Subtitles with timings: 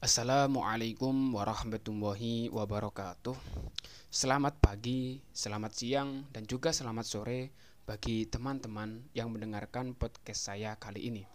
[0.00, 3.36] Assalamualaikum warahmatullahi wabarakatuh.
[4.08, 7.52] Selamat pagi, selamat siang, dan juga selamat sore
[7.84, 11.28] bagi teman-teman yang mendengarkan podcast saya kali ini.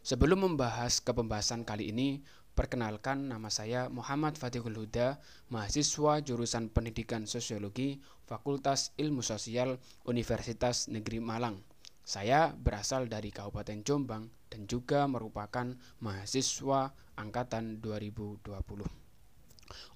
[0.00, 2.24] Sebelum membahas ke pembahasan kali ini,
[2.56, 5.20] perkenalkan nama saya Muhammad Fatihul Huda,
[5.52, 9.76] mahasiswa jurusan Pendidikan Sosiologi, Fakultas Ilmu Sosial,
[10.08, 11.60] Universitas Negeri Malang.
[12.00, 15.72] Saya berasal dari Kabupaten Jombang dan juga merupakan
[16.02, 18.42] mahasiswa angkatan 2020.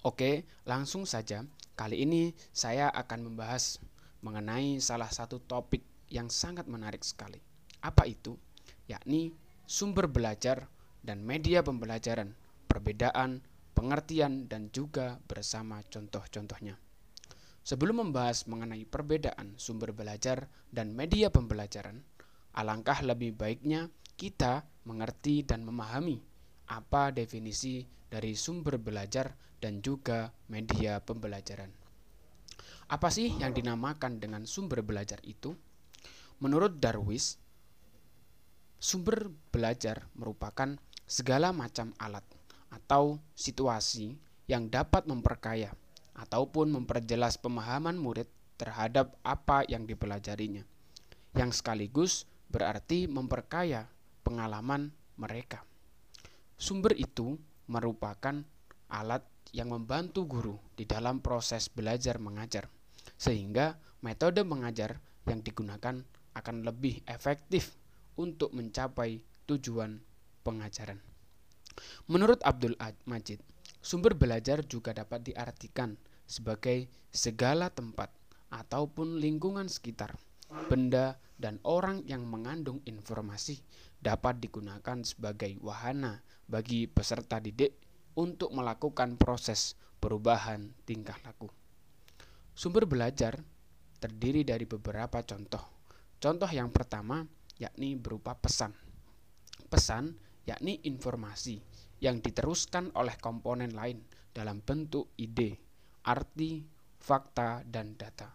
[0.07, 1.43] Oke, langsung saja.
[1.75, 3.83] Kali ini saya akan membahas
[4.23, 7.37] mengenai salah satu topik yang sangat menarik sekali.
[7.83, 8.39] Apa itu?
[8.87, 9.35] Yakni
[9.67, 10.71] sumber belajar
[11.03, 12.33] dan media pembelajaran,
[12.65, 13.43] perbedaan,
[13.75, 16.79] pengertian, dan juga bersama contoh-contohnya.
[17.65, 22.05] Sebelum membahas mengenai perbedaan sumber belajar dan media pembelajaran,
[22.53, 26.23] alangkah lebih baiknya kita mengerti dan memahami
[26.71, 31.71] apa definisi dari sumber belajar dan juga media pembelajaran.
[32.85, 35.57] Apa sih yang dinamakan dengan sumber belajar itu?
[36.37, 37.41] Menurut Darwis,
[38.77, 40.77] sumber belajar merupakan
[41.09, 42.23] segala macam alat
[42.69, 44.13] atau situasi
[44.45, 45.73] yang dapat memperkaya
[46.13, 50.63] ataupun memperjelas pemahaman murid terhadap apa yang dipelajarinya,
[51.33, 53.89] yang sekaligus berarti memperkaya
[54.25, 54.89] pengalaman
[55.21, 55.61] mereka.
[56.57, 57.37] Sumber itu
[57.69, 58.41] merupakan
[58.89, 59.21] alat
[59.53, 62.67] yang membantu guru di dalam proses belajar mengajar,
[63.15, 64.97] sehingga metode mengajar
[65.29, 66.01] yang digunakan
[66.35, 67.77] akan lebih efektif
[68.17, 70.01] untuk mencapai tujuan
[70.43, 70.99] pengajaran.
[72.07, 72.75] Menurut Abdul
[73.07, 73.39] Majid,
[73.83, 78.11] sumber belajar juga dapat diartikan sebagai segala tempat
[78.51, 80.15] ataupun lingkungan sekitar,
[80.71, 83.59] benda, dan orang yang mengandung informasi
[84.05, 87.73] dapat digunakan sebagai wahana bagi peserta didik
[88.13, 91.49] untuk melakukan proses perubahan tingkah laku.
[92.53, 93.41] Sumber belajar
[93.97, 95.81] terdiri dari beberapa contoh.
[96.21, 97.25] Contoh yang pertama
[97.57, 98.77] yakni berupa pesan.
[99.65, 100.13] Pesan
[100.45, 101.57] yakni informasi
[101.97, 105.57] yang diteruskan oleh komponen lain dalam bentuk ide,
[106.05, 106.61] arti,
[107.01, 108.29] fakta, dan data.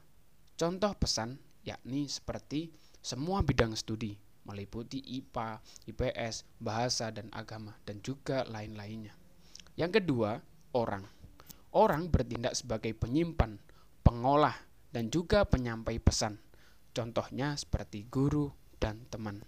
[0.59, 4.13] Contoh pesan yakni seperti semua bidang studi,
[4.47, 9.13] meliputi IPA, IPS, bahasa dan agama dan juga lain-lainnya.
[9.77, 10.41] Yang kedua,
[10.77, 11.05] orang.
[11.71, 13.57] Orang bertindak sebagai penyimpan,
[14.03, 14.57] pengolah
[14.91, 16.37] dan juga penyampai pesan.
[16.91, 18.51] Contohnya seperti guru
[18.83, 19.39] dan teman.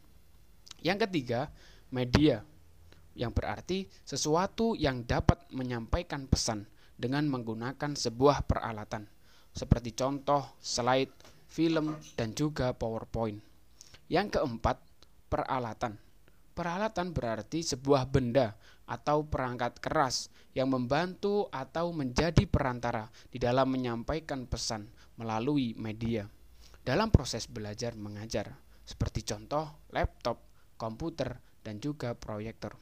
[0.79, 1.51] Yang ketiga,
[1.91, 2.47] media
[3.19, 6.65] yang berarti sesuatu yang dapat menyampaikan pesan
[6.95, 9.11] dengan menggunakan sebuah peralatan
[9.53, 11.13] seperti contoh slide,
[11.47, 13.52] film, dan juga PowerPoint.
[14.13, 14.77] Yang keempat,
[15.33, 15.97] peralatan.
[16.53, 18.53] Peralatan berarti sebuah benda
[18.85, 26.29] atau perangkat keras yang membantu atau menjadi perantara di dalam menyampaikan pesan melalui media
[26.85, 28.53] dalam proses belajar mengajar,
[28.85, 30.45] seperti contoh laptop,
[30.77, 32.77] komputer, dan juga proyektor.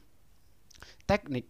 [1.07, 1.47] Teknik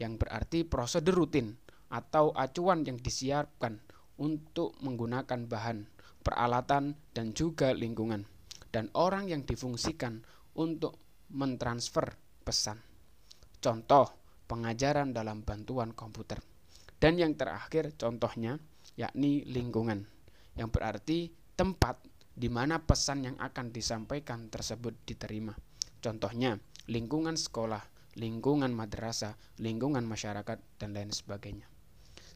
[0.00, 1.52] yang berarti prosedur rutin
[1.92, 3.76] atau acuan yang disiapkan
[4.16, 5.84] untuk menggunakan bahan,
[6.24, 8.31] peralatan, dan juga lingkungan
[8.72, 10.24] dan orang yang difungsikan
[10.56, 10.96] untuk
[11.30, 12.80] mentransfer pesan.
[13.62, 14.10] Contoh,
[14.50, 16.42] pengajaran dalam bantuan komputer.
[16.98, 18.58] Dan yang terakhir contohnya
[18.98, 20.08] yakni lingkungan,
[20.58, 25.52] yang berarti tempat di mana pesan yang akan disampaikan tersebut diterima.
[26.02, 27.82] Contohnya, lingkungan sekolah,
[28.16, 31.68] lingkungan madrasah, lingkungan masyarakat, dan lain sebagainya.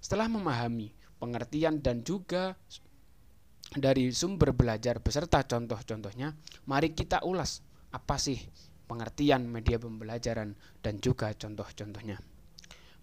[0.00, 2.54] Setelah memahami pengertian dan juga
[3.76, 6.32] dari sumber belajar beserta contoh-contohnya,
[6.64, 7.60] mari kita ulas
[7.92, 8.40] apa sih
[8.88, 12.16] pengertian media pembelajaran dan juga contoh-contohnya.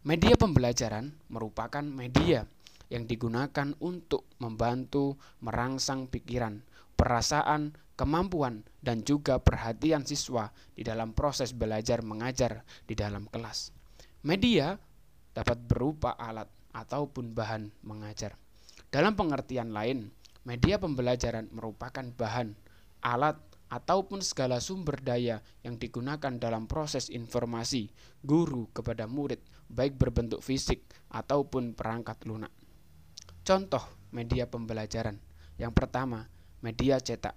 [0.04, 2.44] Media pembelajaran merupakan media
[2.92, 6.60] yang digunakan untuk membantu merangsang pikiran,
[7.00, 13.72] perasaan, kemampuan, dan juga perhatian siswa di dalam proses belajar mengajar di dalam kelas.
[14.28, 14.76] Media
[15.32, 18.36] dapat berupa alat ataupun bahan mengajar.
[18.94, 22.56] Dalam pengertian lain, Media pembelajaran merupakan bahan,
[23.00, 23.40] alat,
[23.74, 27.90] ataupun segala sumber daya yang digunakan dalam proses informasi
[28.22, 32.54] guru kepada murid, baik berbentuk fisik ataupun perangkat lunak.
[33.42, 33.82] Contoh
[34.14, 35.18] media pembelajaran.
[35.58, 36.30] Yang pertama,
[36.62, 37.34] media cetak.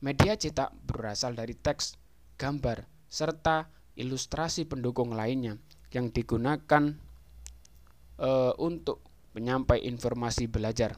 [0.00, 2.00] Media cetak berasal dari teks,
[2.40, 3.68] gambar, serta
[3.98, 5.60] ilustrasi pendukung lainnya
[5.92, 6.96] yang digunakan
[8.16, 9.04] e, untuk
[9.36, 10.96] menyampai informasi belajar.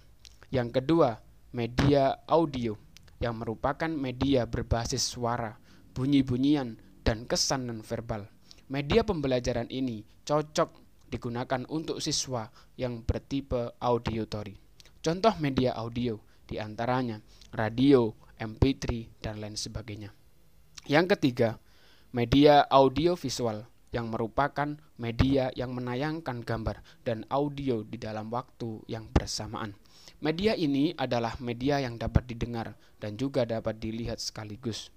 [0.52, 1.18] Yang kedua,
[1.50, 2.78] media audio
[3.18, 5.58] yang merupakan media berbasis suara,
[5.92, 8.30] bunyi-bunyian, dan kesan non verbal.
[8.70, 10.78] Media pembelajaran ini cocok
[11.10, 12.46] digunakan untuk siswa
[12.78, 14.54] yang bertipe auditory.
[15.02, 17.18] Contoh media audio di antaranya
[17.50, 20.14] radio, MP3, dan lain sebagainya.
[20.86, 21.58] Yang ketiga,
[22.14, 29.10] media audio visual yang merupakan media yang menayangkan gambar dan audio di dalam waktu yang
[29.10, 29.74] bersamaan.
[30.20, 34.92] Media ini adalah media yang dapat didengar dan juga dapat dilihat sekaligus.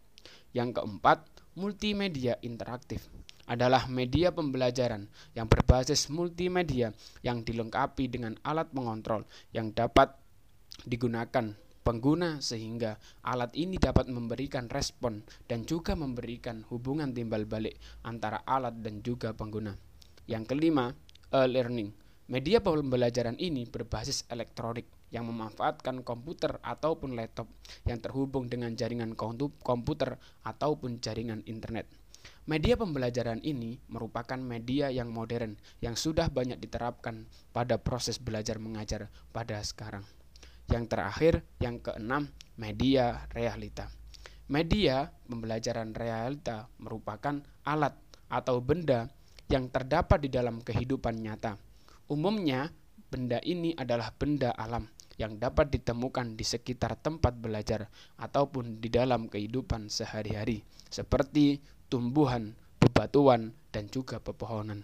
[0.54, 1.26] Yang keempat,
[1.58, 3.10] multimedia interaktif
[3.44, 6.96] adalah media pembelajaran yang berbasis multimedia
[7.26, 10.16] yang dilengkapi dengan alat mengontrol yang dapat
[10.88, 17.78] digunakan pengguna sehingga alat ini dapat memberikan respon dan juga memberikan hubungan timbal balik
[18.08, 19.76] antara alat dan juga pengguna.
[20.26, 20.96] Yang kelima,
[21.30, 21.92] e-learning.
[22.32, 27.46] Media pembelajaran ini berbasis elektronik yang memanfaatkan komputer ataupun laptop
[27.86, 29.14] yang terhubung dengan jaringan
[29.62, 31.86] komputer ataupun jaringan internet.
[32.48, 39.12] Media pembelajaran ini merupakan media yang modern yang sudah banyak diterapkan pada proses belajar mengajar
[39.36, 40.08] pada sekarang.
[40.72, 43.90] Yang terakhir, yang keenam, media realita.
[44.52, 47.96] Media pembelajaran realita merupakan alat
[48.28, 49.08] atau benda
[49.48, 51.56] yang terdapat di dalam kehidupan nyata.
[52.12, 52.70] Umumnya,
[53.08, 57.88] benda ini adalah benda alam yang dapat ditemukan di sekitar tempat belajar
[58.18, 64.82] ataupun di dalam kehidupan sehari-hari, seperti tumbuhan, bebatuan, dan juga pepohonan.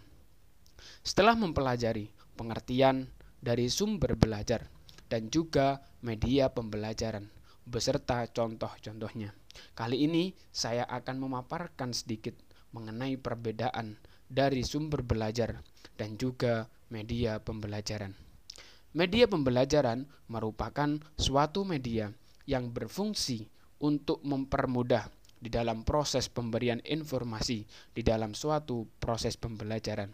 [1.01, 3.09] Setelah mempelajari pengertian
[3.41, 4.69] dari sumber belajar
[5.09, 7.27] dan juga media pembelajaran
[7.69, 9.33] beserta contoh-contohnya.
[9.77, 12.33] Kali ini saya akan memaparkan sedikit
[12.73, 13.97] mengenai perbedaan
[14.29, 15.61] dari sumber belajar
[15.97, 18.13] dan juga media pembelajaran.
[18.93, 22.09] Media pembelajaran merupakan suatu media
[22.49, 23.45] yang berfungsi
[23.85, 25.05] untuk mempermudah
[25.39, 27.63] di dalam proses pemberian informasi
[27.93, 30.09] di dalam suatu proses pembelajaran.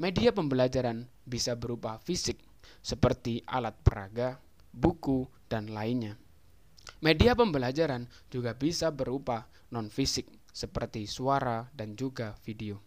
[0.00, 2.40] Media pembelajaran bisa berupa fisik
[2.86, 4.38] seperti alat peraga,
[4.70, 6.14] buku, dan lainnya.
[7.02, 12.78] Media pembelajaran juga bisa berupa non-fisik seperti suara dan juga video.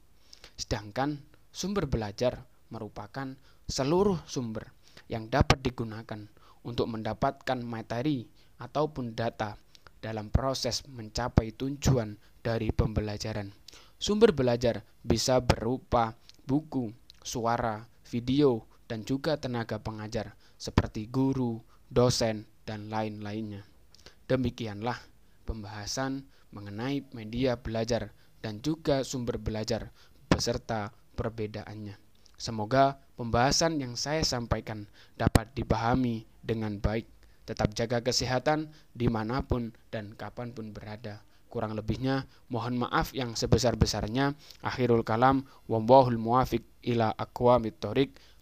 [0.56, 1.20] Sedangkan
[1.52, 3.36] sumber belajar merupakan
[3.68, 4.72] seluruh sumber
[5.12, 6.32] yang dapat digunakan
[6.64, 8.24] untuk mendapatkan materi
[8.64, 9.60] ataupun data
[10.00, 13.52] dalam proses mencapai tujuan dari pembelajaran.
[14.00, 16.16] Sumber belajar bisa berupa
[16.48, 23.62] buku, suara, video, dan juga tenaga pengajar seperti guru, dosen, dan lain-lainnya.
[24.26, 24.98] Demikianlah
[25.46, 28.10] pembahasan mengenai media belajar
[28.42, 29.94] dan juga sumber belajar
[30.26, 31.98] beserta perbedaannya.
[32.40, 34.88] Semoga pembahasan yang saya sampaikan
[35.20, 37.06] dapat dipahami dengan baik.
[37.44, 41.20] Tetap jaga kesehatan di mana pun dan kapan pun berada.
[41.50, 44.38] Kurang lebihnya mohon maaf yang sebesar-besarnya.
[44.62, 48.14] Akhirul kalam wallahul muwafiq ila aqwamit thoriq.